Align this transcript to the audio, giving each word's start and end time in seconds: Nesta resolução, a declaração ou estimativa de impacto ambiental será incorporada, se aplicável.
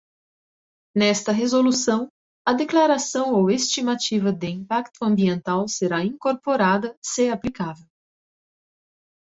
Nesta 0.95 1.31
resolução, 1.31 2.09
a 2.43 2.53
declaração 2.53 3.35
ou 3.35 3.51
estimativa 3.51 4.33
de 4.33 4.47
impacto 4.47 5.03
ambiental 5.05 5.67
será 5.67 6.03
incorporada, 6.03 6.97
se 6.99 7.29
aplicável. 7.29 7.85